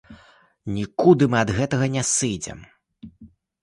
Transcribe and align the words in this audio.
Нікуды 0.77 1.23
мы 1.35 1.41
ад 1.43 1.49
гэтага 1.59 1.85
не 1.99 2.03
сыдзем. 2.17 2.69